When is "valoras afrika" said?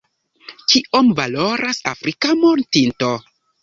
1.21-2.37